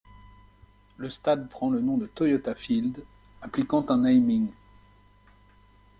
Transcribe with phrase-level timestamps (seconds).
[0.97, 3.05] Le stade prend le nom de Toyota Field,
[3.43, 4.47] appliquant un naming.